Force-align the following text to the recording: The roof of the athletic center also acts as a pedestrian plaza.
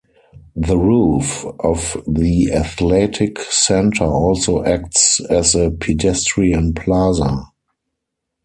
The 0.55 0.79
roof 0.79 1.45
of 1.59 1.95
the 2.07 2.51
athletic 2.53 3.39
center 3.39 4.05
also 4.05 4.63
acts 4.65 5.19
as 5.29 5.53
a 5.53 5.69
pedestrian 5.69 6.73
plaza. 6.73 7.43